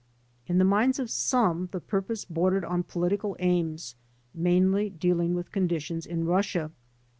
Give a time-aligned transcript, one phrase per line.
[0.47, 3.93] In the minds of some the purpose bordered on political aims,
[4.33, 6.71] mainly dealing with conditions in Russia.